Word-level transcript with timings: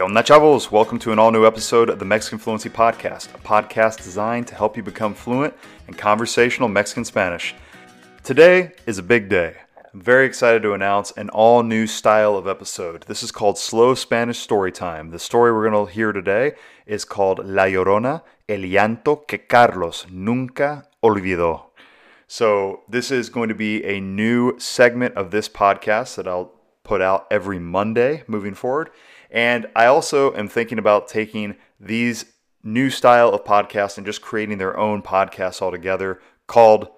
Que 0.00 0.06
onda, 0.06 0.22
chavos? 0.22 0.70
Welcome 0.70 0.98
to 1.00 1.12
an 1.12 1.18
all 1.18 1.30
new 1.30 1.46
episode 1.46 1.90
of 1.90 1.98
the 1.98 2.06
Mexican 2.06 2.38
Fluency 2.38 2.70
Podcast, 2.70 3.34
a 3.34 3.38
podcast 3.38 4.02
designed 4.02 4.46
to 4.46 4.54
help 4.54 4.74
you 4.74 4.82
become 4.82 5.12
fluent 5.12 5.52
in 5.88 5.92
conversational 5.92 6.70
Mexican 6.70 7.04
Spanish. 7.04 7.54
Today 8.22 8.72
is 8.86 8.96
a 8.96 9.02
big 9.02 9.28
day. 9.28 9.56
I'm 9.92 10.00
very 10.00 10.24
excited 10.24 10.62
to 10.62 10.72
announce 10.72 11.10
an 11.18 11.28
all 11.28 11.62
new 11.62 11.86
style 11.86 12.38
of 12.38 12.48
episode. 12.48 13.04
This 13.08 13.22
is 13.22 13.30
called 13.30 13.58
Slow 13.58 13.94
Spanish 13.94 14.38
Story 14.38 14.72
Time. 14.72 15.10
The 15.10 15.18
story 15.18 15.52
we're 15.52 15.68
going 15.68 15.86
to 15.86 15.92
hear 15.92 16.12
today 16.12 16.52
is 16.86 17.04
called 17.04 17.44
La 17.44 17.64
Llorona, 17.64 18.22
el 18.48 18.60
llanto 18.60 19.28
que 19.28 19.36
Carlos 19.36 20.06
nunca 20.10 20.88
olvidó. 21.04 21.64
So, 22.26 22.84
this 22.88 23.10
is 23.10 23.28
going 23.28 23.50
to 23.50 23.54
be 23.54 23.84
a 23.84 24.00
new 24.00 24.58
segment 24.58 25.14
of 25.16 25.30
this 25.30 25.50
podcast 25.50 26.14
that 26.14 26.26
I'll 26.26 26.54
put 26.84 27.02
out 27.02 27.26
every 27.30 27.58
Monday 27.58 28.22
moving 28.26 28.54
forward. 28.54 28.88
And 29.30 29.66
I 29.76 29.86
also 29.86 30.34
am 30.34 30.48
thinking 30.48 30.78
about 30.78 31.08
taking 31.08 31.56
these 31.78 32.26
new 32.62 32.90
style 32.90 33.30
of 33.30 33.44
podcasts 33.44 33.96
and 33.96 34.06
just 34.06 34.20
creating 34.20 34.58
their 34.58 34.76
own 34.76 35.02
podcast 35.02 35.62
altogether 35.62 36.20
called 36.46 36.88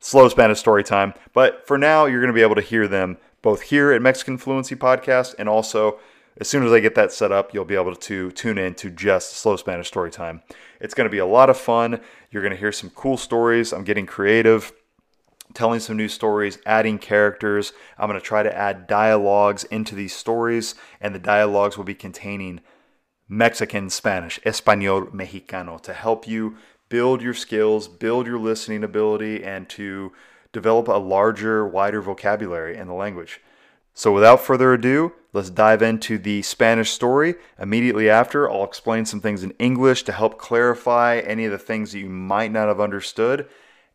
Slow 0.00 0.28
Spanish 0.28 0.58
Story 0.58 0.84
Time. 0.84 1.14
But 1.32 1.66
for 1.66 1.76
now, 1.76 2.06
you're 2.06 2.20
going 2.20 2.32
to 2.32 2.34
be 2.34 2.42
able 2.42 2.54
to 2.54 2.60
hear 2.60 2.88
them 2.88 3.18
both 3.42 3.62
here 3.62 3.92
at 3.92 4.00
Mexican 4.00 4.38
Fluency 4.38 4.76
Podcast 4.76 5.34
and 5.38 5.48
also 5.48 5.98
as 6.40 6.48
soon 6.48 6.64
as 6.64 6.72
I 6.72 6.80
get 6.80 6.94
that 6.94 7.12
set 7.12 7.30
up, 7.30 7.52
you'll 7.52 7.64
be 7.64 7.74
able 7.74 7.94
to 7.94 8.30
tune 8.32 8.56
in 8.56 8.74
to 8.76 8.90
just 8.90 9.36
Slow 9.36 9.56
Spanish 9.56 9.88
Story 9.88 10.10
Time. 10.10 10.42
It's 10.80 10.94
going 10.94 11.06
to 11.06 11.10
be 11.10 11.18
a 11.18 11.26
lot 11.26 11.50
of 11.50 11.58
fun. 11.58 12.00
You're 12.30 12.42
going 12.42 12.54
to 12.54 12.58
hear 12.58 12.72
some 12.72 12.90
cool 12.90 13.16
stories. 13.16 13.72
I'm 13.72 13.84
getting 13.84 14.06
creative, 14.06 14.72
telling 15.54 15.80
some 15.80 15.96
new 15.96 16.08
stories, 16.08 16.58
adding 16.66 16.98
characters. 16.98 17.72
I'm 17.98 18.08
going 18.08 18.20
to 18.20 18.24
try 18.24 18.42
to 18.42 18.56
add 18.56 18.86
dialogues 18.86 19.64
into 19.64 19.94
these 19.94 20.14
stories, 20.14 20.74
and 21.00 21.14
the 21.14 21.18
dialogues 21.18 21.76
will 21.76 21.84
be 21.84 21.94
containing 21.94 22.60
Mexican 23.28 23.90
Spanish, 23.90 24.38
Espanol 24.44 25.06
Mexicano, 25.06 25.80
to 25.82 25.92
help 25.92 26.28
you 26.28 26.56
build 26.88 27.22
your 27.22 27.34
skills, 27.34 27.88
build 27.88 28.26
your 28.26 28.38
listening 28.38 28.84
ability, 28.84 29.42
and 29.42 29.68
to 29.70 30.12
develop 30.52 30.88
a 30.88 30.92
larger, 30.92 31.66
wider 31.66 32.02
vocabulary 32.02 32.76
in 32.76 32.86
the 32.86 32.94
language. 32.94 33.40
So, 33.94 34.12
without 34.12 34.40
further 34.40 34.72
ado, 34.72 35.12
let's 35.32 35.50
dive 35.50 35.82
into 35.82 36.18
the 36.18 36.42
Spanish 36.42 36.90
story. 36.90 37.34
Immediately 37.58 38.08
after, 38.08 38.50
I'll 38.50 38.64
explain 38.64 39.04
some 39.04 39.20
things 39.20 39.42
in 39.42 39.50
English 39.52 40.04
to 40.04 40.12
help 40.12 40.38
clarify 40.38 41.18
any 41.18 41.44
of 41.44 41.52
the 41.52 41.58
things 41.58 41.92
that 41.92 41.98
you 41.98 42.08
might 42.08 42.52
not 42.52 42.68
have 42.68 42.80
understood. 42.80 43.48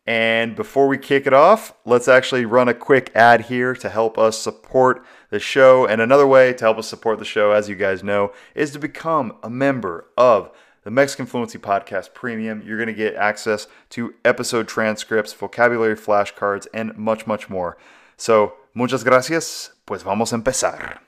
And 0.08 0.56
before 0.56 0.88
we 0.88 0.96
kick 0.96 1.26
it 1.26 1.34
off, 1.34 1.74
let's 1.84 2.08
actually 2.08 2.46
run 2.46 2.66
a 2.66 2.72
quick 2.72 3.12
ad 3.14 3.42
here 3.42 3.74
to 3.74 3.90
help 3.90 4.16
us 4.16 4.38
support 4.38 5.04
the 5.28 5.38
show. 5.38 5.84
And 5.86 6.00
another 6.00 6.26
way 6.26 6.54
to 6.54 6.64
help 6.64 6.78
us 6.78 6.88
support 6.88 7.18
the 7.18 7.26
show, 7.26 7.50
as 7.50 7.68
you 7.68 7.76
guys 7.76 8.02
know, 8.02 8.32
is 8.54 8.70
to 8.70 8.78
become 8.78 9.36
a 9.42 9.50
member 9.50 10.06
of 10.16 10.50
the 10.84 10.90
Mexican 10.90 11.26
Fluency 11.26 11.58
Podcast 11.58 12.14
Premium. 12.14 12.62
You're 12.64 12.78
going 12.78 12.86
to 12.86 12.94
get 12.94 13.16
access 13.16 13.68
to 13.90 14.14
episode 14.24 14.66
transcripts, 14.66 15.34
vocabulary 15.34 15.94
flashcards, 15.94 16.66
and 16.72 16.96
much, 16.96 17.26
much 17.26 17.50
more. 17.50 17.76
So, 18.16 18.54
muchas 18.72 19.04
gracias. 19.04 19.72
Pues 19.84 20.04
vamos 20.04 20.32
a 20.32 20.36
empezar. 20.36 21.02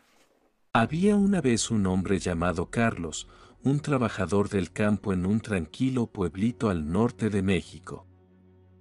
Había 0.75 1.17
una 1.17 1.41
vez 1.41 1.71
un 1.71 1.87
hombre 1.87 2.19
llamado 2.19 2.71
Carlos, 2.71 3.27
un 3.65 3.81
trabajador 3.81 4.51
del 4.51 4.73
campo 4.73 5.15
en 5.15 5.25
un 5.25 5.41
tranquilo 5.41 6.06
pueblito 6.06 6.69
al 6.69 6.93
norte 6.93 7.31
de 7.31 7.41
México. 7.41 8.09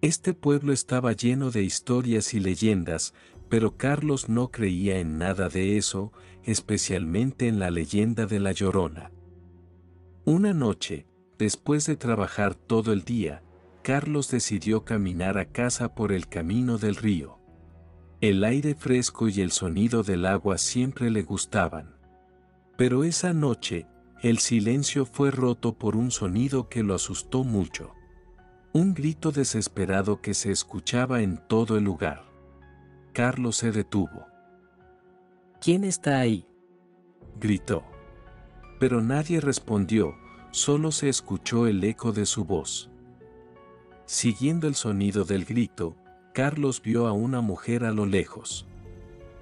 Este 0.02 0.34
pueblo 0.34 0.72
estaba 0.72 1.12
lleno 1.12 1.52
de 1.52 1.64
historias 1.64 2.34
y 2.34 2.40
leyendas, 2.40 3.14
pero 3.50 3.76
Carlos 3.76 4.30
no 4.30 4.50
creía 4.50 5.00
en 5.00 5.18
nada 5.18 5.50
de 5.50 5.76
eso, 5.76 6.14
especialmente 6.46 7.50
en 7.50 7.60
la 7.60 7.70
leyenda 7.70 8.26
de 8.26 8.40
la 8.40 8.54
Llorona. 8.54 9.12
Una 10.24 10.54
noche, 10.54 11.06
después 11.38 11.86
de 11.86 11.98
trabajar 11.98 12.56
todo 12.56 12.94
el 12.94 13.04
día, 13.04 13.44
Carlos 13.82 14.32
decidió 14.32 14.86
caminar 14.86 15.38
a 15.38 15.52
casa 15.52 15.96
por 15.96 16.14
el 16.14 16.30
camino 16.30 16.78
del 16.78 16.96
río. 16.96 17.38
El 18.22 18.46
aire 18.46 18.76
fresco 18.76 19.28
y 19.28 19.42
el 19.42 19.52
sonido 19.52 20.04
del 20.04 20.26
agua 20.26 20.58
siempre 20.58 21.10
le 21.10 21.24
gustaban. 21.24 21.98
Pero 22.78 23.04
esa 23.04 23.34
noche, 23.34 23.86
el 24.22 24.38
silencio 24.38 25.06
fue 25.06 25.32
roto 25.32 25.78
por 25.78 25.98
un 25.98 26.10
sonido 26.12 26.70
que 26.70 26.84
lo 26.84 26.96
asustó 26.96 27.44
mucho. 27.44 27.96
Un 28.72 28.94
grito 28.94 29.32
desesperado 29.32 30.22
que 30.22 30.36
se 30.36 30.52
escuchaba 30.52 31.24
en 31.24 31.38
todo 31.48 31.76
el 31.76 31.84
lugar. 31.84 32.30
Carlos 33.14 33.58
se 33.58 33.72
detuvo. 33.72 34.28
¿Quién 35.60 35.84
está 35.84 36.20
ahí? 36.20 36.46
Gritó. 37.40 37.84
Pero 38.80 39.02
nadie 39.02 39.42
respondió, 39.42 40.16
solo 40.52 40.92
se 40.92 41.10
escuchó 41.10 41.66
el 41.66 41.84
eco 41.84 42.12
de 42.12 42.28
su 42.28 42.46
voz. 42.46 42.92
Siguiendo 44.06 44.68
el 44.68 44.76
sonido 44.76 45.24
del 45.24 45.46
grito, 45.46 45.96
Carlos 46.36 46.80
vio 46.84 47.08
a 47.08 47.12
una 47.12 47.42
mujer 47.42 47.84
a 47.84 47.92
lo 47.92 48.06
lejos. 48.06 48.68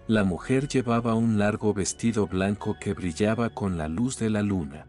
La 0.07 0.23
mujer 0.23 0.69
llevaba 0.69 1.15
un 1.15 1.37
largo 1.37 1.73
vestido 1.73 2.27
blanco 2.27 2.77
que 2.79 2.93
brillaba 2.93 3.49
con 3.49 3.77
la 3.77 3.89
luz 3.89 4.17
de 4.19 4.29
la 4.29 4.41
luna. 4.41 4.87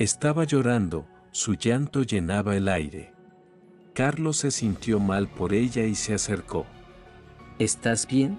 Estaba 0.00 0.42
llorando, 0.42 1.06
su 1.30 1.54
llanto 1.54 2.02
llenaba 2.02 2.56
el 2.56 2.66
aire. 2.66 3.11
Carlos 3.94 4.38
se 4.38 4.50
sintió 4.50 5.00
mal 5.00 5.28
por 5.28 5.52
ella 5.52 5.84
y 5.84 5.94
se 5.94 6.14
acercó. 6.14 6.66
¿Estás 7.58 8.06
bien? 8.06 8.38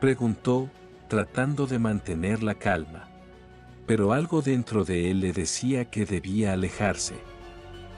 Preguntó, 0.00 0.68
tratando 1.08 1.66
de 1.66 1.78
mantener 1.78 2.42
la 2.42 2.54
calma. 2.54 3.08
Pero 3.86 4.12
algo 4.12 4.42
dentro 4.42 4.84
de 4.84 5.10
él 5.10 5.20
le 5.20 5.32
decía 5.32 5.86
que 5.86 6.04
debía 6.04 6.52
alejarse. 6.52 7.14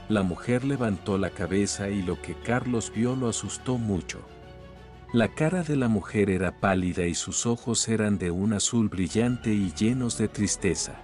La 0.09 0.23
mujer 0.23 0.65
levantó 0.65 1.19
la 1.19 1.31
cabeza 1.31 1.89
y 1.89 2.03
lo 2.03 2.23
que 2.23 2.35
Carlos 2.35 2.93
vio 2.95 3.17
lo 3.17 3.29
asustó 3.29 3.77
mucho. 3.77 4.21
La 5.13 5.35
cara 5.35 5.65
de 5.65 5.75
la 5.75 5.89
mujer 5.89 6.31
era 6.31 6.61
pálida 6.61 7.05
y 7.05 7.15
sus 7.15 7.47
ojos 7.47 7.89
eran 7.89 8.17
de 8.17 8.31
un 8.31 8.53
azul 8.53 8.89
brillante 8.89 9.53
y 9.53 9.73
llenos 9.73 10.17
de 10.19 10.29
tristeza. 10.29 11.01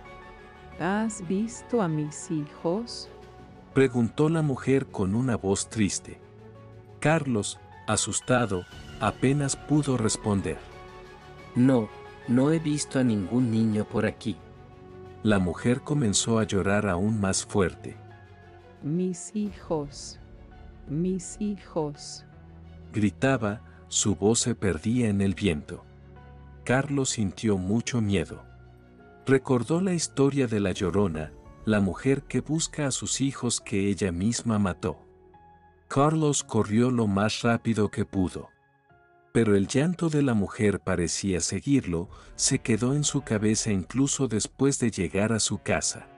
¿Has 0.78 1.27
visto 1.27 1.83
a 1.83 1.88
mis 1.88 2.31
hijos? 2.31 3.09
Preguntó 3.76 4.31
la 4.31 4.41
mujer 4.41 4.87
con 4.87 5.14
una 5.14 5.37
voz 5.37 5.69
triste. 5.69 6.19
Carlos, 6.98 7.60
asustado, 7.87 8.64
apenas 9.00 9.54
pudo 9.54 9.98
responder. 9.98 10.56
No, 11.54 11.91
no 12.26 12.53
he 12.53 12.59
visto 12.59 12.98
a 12.98 13.04
ningún 13.04 13.50
niño 13.50 13.84
por 13.84 14.06
aquí. 14.06 14.38
La 15.22 15.38
mujer 15.38 15.82
comenzó 15.82 16.38
a 16.38 16.44
llorar 16.44 16.88
aún 16.88 17.20
más 17.20 17.44
fuerte. 17.44 17.98
Mis 18.82 19.36
hijos, 19.36 20.20
mis 20.88 21.38
hijos. 21.38 22.25
Gritaba, 22.94 23.60
su 23.88 24.16
voz 24.16 24.38
se 24.38 24.54
perdía 24.54 25.10
en 25.10 25.20
el 25.20 25.34
viento. 25.34 25.84
Carlos 26.65 27.10
sintió 27.10 27.59
mucho 27.59 28.00
miedo. 28.00 28.42
Recordó 29.26 29.82
la 29.82 29.92
historia 29.92 30.47
de 30.47 30.60
la 30.60 30.72
llorona, 30.72 31.31
la 31.66 31.81
mujer 31.81 32.22
que 32.22 32.41
busca 32.41 32.87
a 32.87 32.93
sus 32.93 33.21
hijos 33.21 33.60
que 33.60 33.88
ella 33.88 34.12
misma 34.12 34.60
mató. 34.60 34.99
Carlos 35.88 36.44
corrió 36.44 36.93
lo 36.93 37.09
más 37.09 37.43
rápido 37.43 37.91
que 37.91 38.04
pudo. 38.04 38.50
Pero 39.32 39.56
el 39.56 39.66
llanto 39.66 40.09
de 40.09 40.22
la 40.22 40.34
mujer 40.34 40.78
parecía 40.78 41.41
seguirlo, 41.41 42.09
se 42.37 42.60
quedó 42.60 42.94
en 42.94 43.03
su 43.03 43.22
cabeza 43.22 43.72
incluso 43.72 44.28
después 44.28 44.78
de 44.78 44.93
llegar 44.93 45.32
a 45.32 45.41
su 45.41 45.59
casa. 45.59 46.09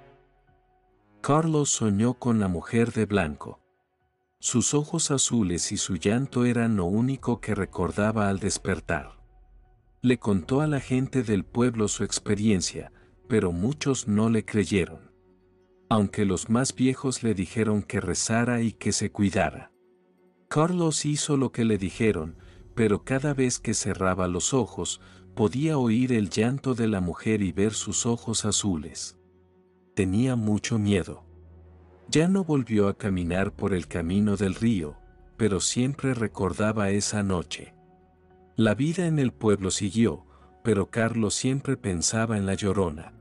Carlos 1.22 1.70
soñó 1.70 2.14
con 2.14 2.40
la 2.40 2.48
mujer 2.48 2.92
de 2.92 3.06
blanco. 3.06 3.58
Sus 4.40 4.74
ojos 4.74 5.10
azules 5.10 5.72
y 5.72 5.78
su 5.78 5.96
llanto 5.96 6.44
eran 6.44 6.76
lo 6.76 6.84
único 6.84 7.40
que 7.40 7.54
recordaba 7.54 8.28
al 8.28 8.38
despertar. 8.38 9.18
Le 10.02 10.18
contó 10.18 10.60
a 10.60 10.66
la 10.66 10.80
gente 10.80 11.22
del 11.22 11.46
pueblo 11.46 11.88
su 11.88 12.04
experiencia, 12.04 12.92
pero 13.28 13.50
muchos 13.50 14.06
no 14.08 14.28
le 14.28 14.44
creyeron. 14.44 15.07
Aunque 15.88 16.24
los 16.24 16.50
más 16.50 16.74
viejos 16.74 17.22
le 17.22 17.34
dijeron 17.34 17.82
que 17.82 18.00
rezara 18.00 18.62
y 18.62 18.72
que 18.72 18.92
se 18.92 19.10
cuidara. 19.10 19.72
Carlos 20.48 21.04
hizo 21.04 21.36
lo 21.36 21.52
que 21.52 21.64
le 21.64 21.78
dijeron, 21.78 22.36
pero 22.74 23.04
cada 23.04 23.34
vez 23.34 23.58
que 23.58 23.74
cerraba 23.74 24.28
los 24.28 24.54
ojos, 24.54 25.00
podía 25.34 25.78
oír 25.78 26.12
el 26.12 26.30
llanto 26.30 26.74
de 26.74 26.88
la 26.88 27.00
mujer 27.00 27.42
y 27.42 27.52
ver 27.52 27.72
sus 27.72 28.06
ojos 28.06 28.44
azules 28.44 29.18
tenía 29.98 30.36
mucho 30.36 30.78
miedo. 30.78 31.24
Ya 32.08 32.28
no 32.28 32.44
volvió 32.44 32.86
a 32.86 32.96
caminar 32.96 33.50
por 33.50 33.74
el 33.74 33.88
camino 33.88 34.36
del 34.36 34.54
río, 34.54 34.96
pero 35.36 35.58
siempre 35.58 36.14
recordaba 36.14 36.90
esa 36.90 37.24
noche. 37.24 37.74
La 38.54 38.76
vida 38.76 39.08
en 39.08 39.18
el 39.18 39.32
pueblo 39.32 39.72
siguió, 39.72 40.24
pero 40.62 40.88
Carlos 40.88 41.34
siempre 41.34 41.76
pensaba 41.76 42.38
en 42.38 42.46
la 42.46 42.54
llorona. 42.54 43.12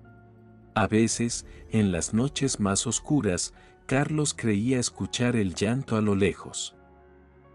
A 0.77 0.85
veces, 0.85 1.47
en 1.71 1.91
las 1.91 2.13
noches 2.13 2.59
más 2.59 2.85
oscuras, 2.85 3.51
Carlos 3.87 4.35
creía 4.35 4.77
escuchar 4.77 5.35
el 5.35 5.55
llanto 5.55 5.95
a 5.95 6.01
lo 6.01 6.13
lejos. 6.13 6.75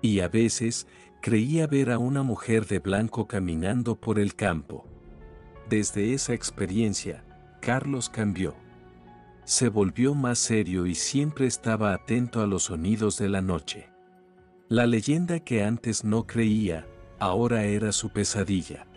Y 0.00 0.18
a 0.18 0.28
veces, 0.28 0.88
creía 1.20 1.68
ver 1.68 1.92
a 1.92 1.98
una 1.98 2.24
mujer 2.24 2.66
de 2.66 2.80
blanco 2.80 3.28
caminando 3.28 3.94
por 3.94 4.18
el 4.18 4.34
campo. 4.34 4.88
Desde 5.70 6.14
esa 6.14 6.34
experiencia, 6.34 7.24
Carlos 7.60 8.08
cambió. 8.08 8.56
Se 9.44 9.68
volvió 9.68 10.16
más 10.16 10.40
serio 10.40 10.86
y 10.86 10.96
siempre 10.96 11.46
estaba 11.46 11.94
atento 11.94 12.40
a 12.40 12.48
los 12.48 12.64
sonidos 12.64 13.18
de 13.18 13.28
la 13.28 13.40
noche. 13.40 13.88
La 14.68 14.84
leyenda 14.88 15.38
que 15.38 15.62
antes 15.62 16.02
no 16.02 16.26
creía, 16.26 16.88
ahora 17.20 17.66
era 17.66 17.92
su 17.92 18.10
pesadilla. 18.10 18.88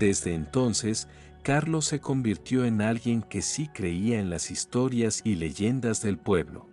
Desde 0.00 0.34
entonces, 0.34 1.06
Carlos 1.46 1.84
se 1.84 2.00
convirtió 2.00 2.64
en 2.64 2.82
alguien 2.82 3.22
que 3.22 3.40
sí 3.40 3.68
creía 3.72 4.18
en 4.18 4.30
las 4.30 4.50
historias 4.50 5.20
y 5.22 5.36
leyendas 5.36 6.02
del 6.02 6.18
pueblo. 6.18 6.66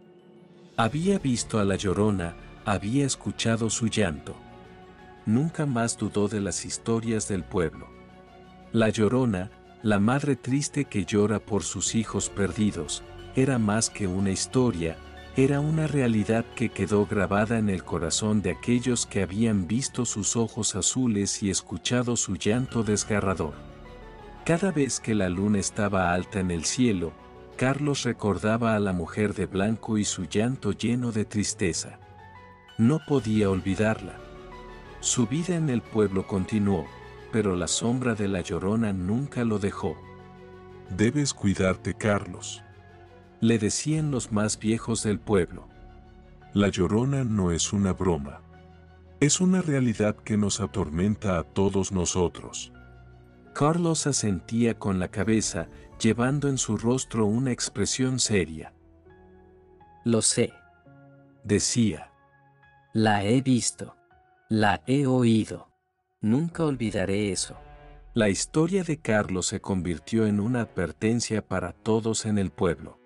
Había 0.78 1.20
visto 1.20 1.60
a 1.60 1.64
la 1.64 1.76
llorona, 1.76 2.36
había 2.66 3.06
escuchado 3.06 3.70
su 3.70 3.86
llanto. 3.86 4.36
Nunca 5.28 5.68
más 5.68 5.96
dudó 5.96 6.28
de 6.28 6.42
las 6.42 6.66
historias 6.66 7.28
del 7.28 7.44
pueblo. 7.44 7.88
La 8.72 8.90
llorona, 8.90 9.52
la 9.84 10.00
madre 10.00 10.36
triste 10.36 10.86
que 10.86 11.06
llora 11.06 11.38
por 11.38 11.62
sus 11.62 11.94
hijos 11.94 12.32
perdidos, 12.32 13.04
era 13.36 13.60
más 13.60 13.92
que 13.92 14.08
una 14.08 14.32
historia, 14.32 14.98
era 15.38 15.60
una 15.60 15.86
realidad 15.86 16.46
que 16.56 16.70
quedó 16.70 17.06
grabada 17.06 17.60
en 17.60 17.70
el 17.70 17.84
corazón 17.84 18.42
de 18.42 18.50
aquellos 18.50 19.06
que 19.06 19.22
habían 19.22 19.68
visto 19.68 20.04
sus 20.04 20.36
ojos 20.36 20.76
azules 20.76 21.44
y 21.44 21.52
escuchado 21.52 22.18
su 22.18 22.38
llanto 22.38 22.82
desgarrador. 22.82 23.73
Cada 24.46 24.72
vez 24.72 25.00
que 25.00 25.16
la 25.16 25.30
luna 25.30 25.60
estaba 25.60 26.14
alta 26.14 26.42
en 26.42 26.52
el 26.52 26.66
cielo, 26.66 27.14
Carlos 27.56 28.04
recordaba 28.04 28.76
a 28.76 28.80
la 28.80 28.92
mujer 28.92 29.34
de 29.34 29.46
blanco 29.46 29.98
y 29.98 30.04
su 30.04 30.26
llanto 30.26 30.74
lleno 30.74 31.14
de 31.14 31.24
tristeza. 31.24 31.98
No 32.78 33.00
podía 33.08 33.50
olvidarla. 33.50 34.18
Su 35.00 35.28
vida 35.28 35.56
en 35.56 35.70
el 35.70 35.82
pueblo 35.82 36.28
continuó, 36.28 36.86
pero 37.32 37.56
la 37.56 37.70
sombra 37.70 38.16
de 38.16 38.28
la 38.28 38.42
llorona 38.42 38.92
nunca 38.92 39.46
lo 39.46 39.60
dejó. 39.60 39.96
Debes 40.90 41.34
cuidarte, 41.34 41.94
Carlos. 41.94 42.64
Le 43.40 43.58
decían 43.60 44.12
los 44.12 44.34
más 44.34 44.60
viejos 44.60 45.04
del 45.04 45.20
pueblo. 45.20 45.70
La 46.54 46.68
llorona 46.68 47.24
no 47.24 47.52
es 47.52 47.72
una 47.72 47.94
broma. 47.94 48.42
Es 49.22 49.40
una 49.40 49.62
realidad 49.62 50.18
que 50.18 50.36
nos 50.36 50.60
atormenta 50.60 51.38
a 51.40 51.44
todos 51.44 51.94
nosotros. 51.94 52.74
Carlos 53.54 54.08
asentía 54.08 54.78
con 54.78 55.00
la 55.00 55.10
cabeza, 55.10 55.70
llevando 56.00 56.50
en 56.50 56.58
su 56.58 56.78
rostro 56.78 57.26
una 57.26 57.52
expresión 57.52 58.20
seria. 58.20 58.74
Lo 60.04 60.22
sé. 60.22 60.52
Decía. 61.44 62.12
La 62.94 63.24
he 63.24 63.42
visto. 63.42 63.96
La 64.50 64.84
he 64.88 65.06
oído. 65.06 65.70
Nunca 66.20 66.66
olvidaré 66.66 67.32
eso. 67.32 67.58
La 68.14 68.30
historia 68.30 68.84
de 68.84 69.00
Carlos 69.00 69.48
se 69.48 69.62
convirtió 69.62 70.28
en 70.28 70.40
una 70.40 70.62
advertencia 70.62 71.46
para 71.46 71.74
todos 71.74 72.26
en 72.26 72.38
el 72.38 72.52
pueblo. 72.52 73.00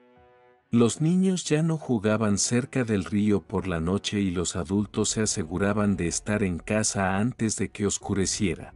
Los 0.69 0.99
niños 0.99 1.45
ya 1.45 1.63
no 1.63 1.77
jugaban 1.77 2.37
cerca 2.37 2.83
del 2.83 3.05
río 3.05 3.41
por 3.41 3.67
la 3.67 3.79
noche 3.79 4.19
y 4.19 4.31
los 4.31 4.55
adultos 4.57 5.09
se 5.09 5.21
aseguraban 5.21 5.95
de 5.95 6.07
estar 6.07 6.43
en 6.43 6.59
casa 6.59 7.17
antes 7.17 7.55
de 7.55 7.69
que 7.69 7.85
oscureciera. 7.85 8.73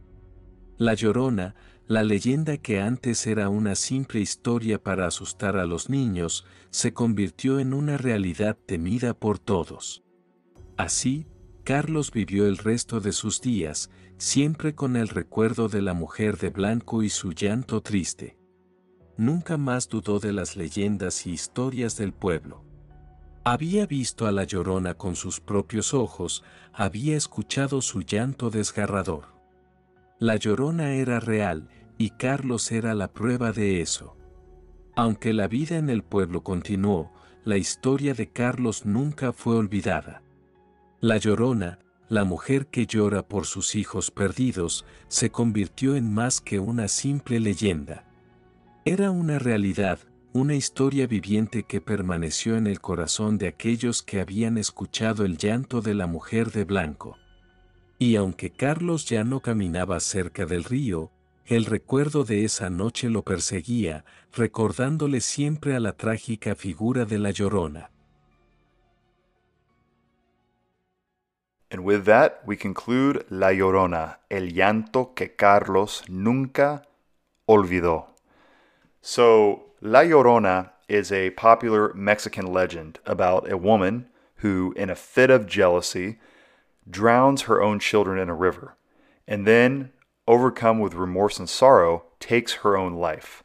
La 0.82 0.94
Llorona, 0.94 1.54
la 1.86 2.02
leyenda 2.02 2.56
que 2.56 2.80
antes 2.80 3.28
era 3.28 3.48
una 3.48 3.76
simple 3.76 4.18
historia 4.18 4.82
para 4.82 5.06
asustar 5.06 5.56
a 5.56 5.64
los 5.64 5.88
niños, 5.88 6.44
se 6.70 6.92
convirtió 6.92 7.60
en 7.60 7.72
una 7.72 7.98
realidad 7.98 8.58
temida 8.66 9.14
por 9.14 9.38
todos. 9.38 10.02
Así, 10.76 11.28
Carlos 11.62 12.10
vivió 12.10 12.48
el 12.48 12.58
resto 12.58 12.98
de 12.98 13.12
sus 13.12 13.40
días, 13.40 13.90
siempre 14.16 14.74
con 14.74 14.96
el 14.96 15.06
recuerdo 15.06 15.68
de 15.68 15.82
la 15.82 15.94
mujer 15.94 16.36
de 16.36 16.50
blanco 16.50 17.04
y 17.04 17.10
su 17.10 17.30
llanto 17.30 17.80
triste. 17.80 18.36
Nunca 19.16 19.56
más 19.58 19.88
dudó 19.88 20.18
de 20.18 20.32
las 20.32 20.56
leyendas 20.56 21.28
y 21.28 21.30
historias 21.30 21.96
del 21.96 22.12
pueblo. 22.12 22.64
Había 23.44 23.86
visto 23.86 24.26
a 24.26 24.32
la 24.32 24.42
llorona 24.42 24.94
con 24.94 25.14
sus 25.14 25.38
propios 25.38 25.94
ojos, 25.94 26.42
había 26.72 27.16
escuchado 27.16 27.82
su 27.82 28.00
llanto 28.00 28.50
desgarrador. 28.50 29.41
La 30.22 30.36
llorona 30.36 30.92
era 30.92 31.18
real, 31.18 31.68
y 31.98 32.10
Carlos 32.10 32.70
era 32.70 32.94
la 32.94 33.12
prueba 33.12 33.50
de 33.50 33.80
eso. 33.80 34.16
Aunque 34.94 35.32
la 35.32 35.48
vida 35.48 35.78
en 35.78 35.90
el 35.90 36.04
pueblo 36.04 36.44
continuó, 36.44 37.10
la 37.42 37.56
historia 37.56 38.14
de 38.14 38.28
Carlos 38.28 38.86
nunca 38.86 39.32
fue 39.32 39.56
olvidada. 39.56 40.22
La 41.00 41.16
llorona, 41.16 41.80
la 42.08 42.22
mujer 42.22 42.68
que 42.68 42.86
llora 42.86 43.26
por 43.26 43.46
sus 43.46 43.74
hijos 43.74 44.12
perdidos, 44.12 44.84
se 45.08 45.30
convirtió 45.30 45.96
en 45.96 46.14
más 46.14 46.40
que 46.40 46.60
una 46.60 46.86
simple 46.86 47.40
leyenda. 47.40 48.04
Era 48.84 49.10
una 49.10 49.40
realidad, 49.40 49.98
una 50.32 50.54
historia 50.54 51.08
viviente 51.08 51.64
que 51.64 51.80
permaneció 51.80 52.56
en 52.56 52.68
el 52.68 52.80
corazón 52.80 53.38
de 53.38 53.48
aquellos 53.48 54.04
que 54.04 54.20
habían 54.20 54.56
escuchado 54.56 55.24
el 55.24 55.36
llanto 55.36 55.80
de 55.80 55.94
la 55.94 56.06
mujer 56.06 56.52
de 56.52 56.62
blanco. 56.62 57.18
Y 58.02 58.16
aunque 58.16 58.50
Carlos 58.50 59.06
ya 59.06 59.22
no 59.22 59.38
caminaba 59.38 60.00
cerca 60.00 60.44
del 60.44 60.64
río, 60.64 61.12
el 61.46 61.66
recuerdo 61.66 62.24
de 62.24 62.44
esa 62.44 62.68
noche 62.68 63.08
lo 63.08 63.22
perseguía, 63.22 64.04
recordándole 64.32 65.20
siempre 65.20 65.76
a 65.76 65.78
la 65.78 65.92
trágica 65.92 66.56
figura 66.56 67.04
de 67.04 67.20
la 67.20 67.30
llorona. 67.30 67.90
And 71.70 71.84
with 71.84 72.02
that, 72.06 72.40
we 72.44 72.56
conclude 72.56 73.24
La 73.30 73.52
Llorona, 73.52 74.18
el 74.28 74.52
llanto 74.52 75.14
que 75.14 75.36
Carlos 75.36 76.02
nunca 76.08 76.82
olvidó. 77.46 78.16
So, 79.00 79.76
La 79.80 80.02
Llorona 80.02 80.72
is 80.88 81.12
a 81.12 81.30
popular 81.30 81.94
Mexican 81.94 82.52
legend 82.52 82.98
about 83.06 83.48
a 83.48 83.56
woman 83.56 84.08
who, 84.42 84.74
in 84.76 84.90
a 84.90 84.96
fit 84.96 85.30
of 85.30 85.46
jealousy, 85.46 86.18
drowns 86.88 87.42
her 87.42 87.62
own 87.62 87.78
children 87.78 88.18
in 88.18 88.28
a 88.28 88.34
river, 88.34 88.76
and 89.26 89.46
then, 89.46 89.90
overcome 90.26 90.78
with 90.78 90.94
remorse 90.94 91.38
and 91.38 91.48
sorrow, 91.48 92.04
takes 92.20 92.54
her 92.54 92.76
own 92.76 92.94
life. 92.94 93.42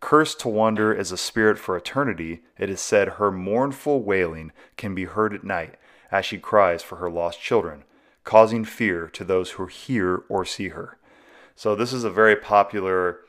Cursed 0.00 0.40
to 0.40 0.48
wander 0.48 0.94
as 0.94 1.12
a 1.12 1.16
spirit 1.16 1.58
for 1.58 1.76
eternity, 1.76 2.42
it 2.58 2.68
is 2.68 2.80
said 2.80 3.08
her 3.08 3.30
mournful 3.30 4.02
wailing 4.02 4.52
can 4.76 4.94
be 4.94 5.04
heard 5.04 5.32
at 5.32 5.44
night 5.44 5.76
as 6.10 6.26
she 6.26 6.38
cries 6.38 6.82
for 6.82 6.96
her 6.96 7.10
lost 7.10 7.40
children, 7.40 7.84
causing 8.24 8.64
fear 8.64 9.06
to 9.08 9.24
those 9.24 9.52
who 9.52 9.66
hear 9.66 10.24
or 10.28 10.44
see 10.44 10.68
her. 10.68 10.98
So, 11.54 11.74
this 11.74 11.92
is 11.92 12.04
a 12.04 12.10
very 12.10 12.36
popular 12.36 13.20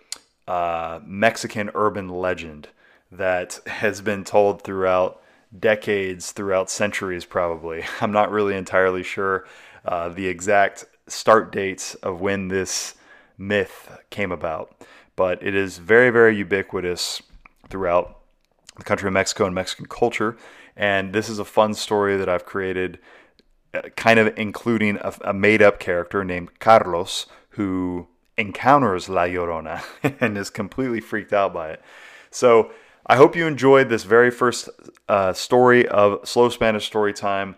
uh, 0.48 1.00
Mexican 1.06 1.70
urban 1.76 2.10
legend 2.10 2.70
that 3.12 3.60
has 3.68 4.02
been 4.02 4.24
told 4.24 4.62
throughout 4.62 5.22
decades, 5.60 6.32
throughout 6.32 6.70
centuries, 6.70 7.26
probably. 7.26 7.84
I'm 8.02 8.12
not 8.12 8.32
really 8.32 8.56
entirely 8.56 9.04
sure 9.04 9.46
uh, 9.86 10.10
the 10.10 10.28
exact 10.28 10.86
start 11.08 11.52
dates 11.52 11.96
of 11.96 12.22
when 12.22 12.48
this 12.48 12.96
myth 13.38 13.90
came 14.10 14.32
about, 14.32 14.86
but 15.16 15.44
it 15.44 15.56
is 15.56 15.78
very, 15.78 16.10
very 16.10 16.36
ubiquitous 16.36 17.22
throughout 17.70 18.20
the 18.78 18.84
country 18.84 19.08
of 19.08 19.14
Mexico 19.14 19.46
and 19.46 19.56
Mexican 19.56 19.86
culture. 19.86 20.38
And 20.76 21.14
this 21.14 21.30
is 21.30 21.40
a 21.40 21.46
fun 21.46 21.74
story 21.74 22.18
that 22.18 22.30
I've 22.30 22.46
created, 22.46 23.00
uh, 23.74 23.82
kind 23.96 24.20
of 24.20 24.38
including 24.38 24.98
a, 24.98 25.14
a 25.22 25.34
made 25.34 25.62
up 25.62 25.80
character 25.80 26.24
named 26.24 26.60
Carlos 26.60 27.28
who 27.50 28.08
encounters 28.38 29.10
La 29.10 29.24
Llorona 29.24 29.84
and 30.20 30.38
is 30.38 30.50
completely 30.50 31.00
freaked 31.00 31.34
out 31.34 31.54
by 31.54 31.72
it. 31.72 31.82
So, 32.32 32.72
I 33.06 33.18
hope 33.18 33.36
you 33.36 33.46
enjoyed 33.48 33.90
this 33.90 34.06
very 34.06 34.32
first 34.32 34.70
uh, 35.10 35.34
story 35.34 35.86
of 35.86 36.26
Slow 36.26 36.48
Spanish 36.48 36.86
Story 36.86 37.12
Time. 37.12 37.58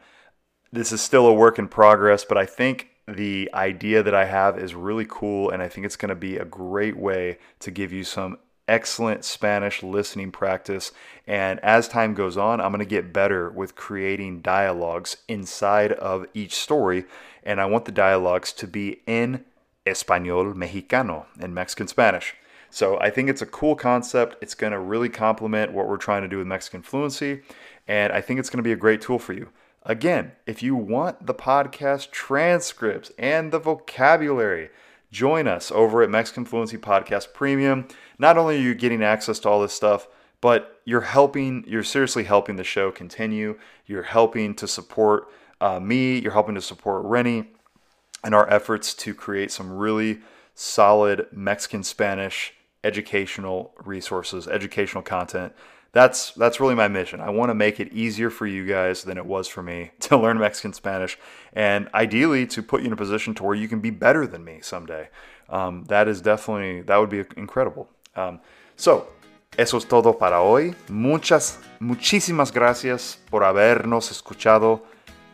This 0.72 0.92
is 0.92 1.02
still 1.02 1.28
a 1.28 1.34
work 1.34 1.60
in 1.60 1.68
progress, 1.68 2.26
but 2.26 2.36
I 2.36 2.48
think 2.48 2.90
the 3.08 3.52
idea 3.54 4.02
that 4.02 4.16
I 4.16 4.26
have 4.26 4.58
is 4.58 4.74
really 4.74 5.06
cool, 5.08 5.52
and 5.52 5.62
I 5.62 5.70
think 5.70 5.86
it's 5.86 5.98
going 5.98 6.10
to 6.10 6.16
be 6.16 6.38
a 6.38 6.46
great 6.46 6.98
way 6.98 7.38
to 7.60 7.70
give 7.70 7.94
you 7.94 8.04
some 8.04 8.40
excellent 8.68 9.24
Spanish 9.24 9.84
listening 9.84 10.32
practice. 10.32 10.92
And 11.28 11.60
as 11.60 11.88
time 11.88 12.16
goes 12.16 12.38
on, 12.38 12.60
I'm 12.60 12.72
going 12.72 12.80
to 12.80 12.86
get 12.86 13.14
better 13.14 13.52
with 13.52 13.76
creating 13.76 14.42
dialogues 14.42 15.18
inside 15.28 15.92
of 15.92 16.26
each 16.34 16.56
story, 16.56 17.06
and 17.44 17.62
I 17.62 17.66
want 17.66 17.86
the 17.86 17.92
dialogues 17.92 18.52
to 18.54 18.68
be 18.68 19.02
in 19.06 19.46
Español 19.86 20.56
Mexicano, 20.56 21.28
in 21.40 21.54
Mexican 21.54 21.88
Spanish. 21.88 22.34
So 22.76 23.00
I 23.00 23.10
think 23.10 23.30
it's 23.30 23.42
a 23.42 23.46
cool 23.46 23.78
concept. 23.78 24.36
It's 24.42 24.54
going 24.54 24.74
to 24.74 24.80
really 24.80 25.08
complement 25.08 25.72
what 25.72 25.88
we're 25.88 25.96
trying 25.96 26.24
to 26.24 26.28
do 26.28 26.40
with 26.40 26.48
Mexican 26.48 26.82
fluency, 26.82 27.42
and 27.88 28.12
I 28.12 28.20
think 28.20 28.38
it's 28.38 28.50
going 28.50 28.58
to 28.58 28.68
be 28.68 28.74
a 28.74 28.76
great 28.76 29.00
tool 29.00 29.18
for 29.18 29.32
you. 29.32 29.48
Again, 29.84 30.34
if 30.46 30.62
you 30.62 30.76
want 30.76 31.26
the 31.26 31.34
podcast 31.34 32.12
transcripts 32.12 33.14
and 33.18 33.54
the 33.54 33.60
vocabulary, 33.60 34.72
join 35.10 35.48
us 35.48 35.72
over 35.72 36.04
at 36.04 36.10
Mexican 36.10 36.44
Fluency 36.44 36.76
Podcast 36.76 37.34
Premium. 37.34 37.88
Not 38.20 38.38
only 38.38 38.58
are 38.58 38.62
you 38.62 38.76
getting 38.76 39.02
access 39.02 39.40
to 39.40 39.50
all 39.50 39.62
this 39.62 39.72
stuff, 39.72 40.10
but 40.42 40.82
you're 40.84 41.00
helping, 41.00 41.64
you're 41.66 41.82
seriously 41.82 42.26
helping 42.26 42.58
the 42.58 42.66
show 42.66 42.92
continue. 42.92 43.58
You're 43.86 44.04
helping 44.04 44.54
to 44.56 44.68
support 44.68 45.30
uh, 45.62 45.80
me, 45.80 46.20
you're 46.20 46.34
helping 46.34 46.56
to 46.56 46.62
support 46.62 47.06
Rennie 47.06 47.54
and 48.22 48.36
our 48.36 48.52
efforts 48.52 48.94
to 48.96 49.16
create 49.16 49.50
some 49.50 49.72
really 49.72 50.20
solid 50.56 51.28
Mexican 51.32 51.82
Spanish 51.82 52.52
educational 52.86 53.74
resources, 53.84 54.48
educational 54.48 55.04
content. 55.04 55.54
That's 55.92 56.32
that's 56.32 56.60
really 56.60 56.76
my 56.76 56.88
mission. 56.88 57.20
I 57.22 57.30
want 57.30 57.50
to 57.50 57.56
make 57.56 57.80
it 57.80 57.92
easier 57.92 58.30
for 58.30 58.46
you 58.46 58.66
guys 58.66 59.04
than 59.04 59.18
it 59.18 59.26
was 59.26 59.48
for 59.48 59.64
me 59.64 59.92
to 60.02 60.18
learn 60.18 60.38
Mexican 60.38 60.74
Spanish, 60.74 61.18
and 61.54 61.90
ideally 61.94 62.46
to 62.48 62.62
put 62.62 62.82
you 62.82 62.88
in 62.88 62.94
a 62.94 62.98
position 62.98 63.34
to 63.36 63.44
where 63.44 63.56
you 63.56 63.68
can 63.68 63.80
be 63.80 63.90
better 63.90 64.28
than 64.28 64.44
me 64.44 64.60
someday. 64.62 65.10
Um, 65.50 65.86
that 65.86 66.08
is 66.08 66.22
definitely 66.22 66.82
that 66.82 66.98
would 66.98 67.10
be 67.10 67.24
incredible. 67.38 67.90
Um, 68.16 68.40
so 68.76 69.08
eso 69.58 69.78
es 69.78 69.86
todo 69.86 70.14
para 70.14 70.42
hoy. 70.42 70.76
Muchas 70.90 71.58
muchísimas 71.80 72.52
gracias 72.52 73.18
por 73.32 73.42
habernos 73.44 74.12
escuchado, 74.12 74.82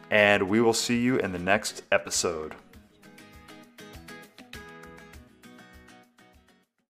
and 0.09 0.43
we 0.43 0.61
will 0.61 0.73
see 0.73 1.01
you 1.01 1.17
in 1.17 1.31
the 1.31 1.39
next 1.39 1.83
episode. 1.91 2.55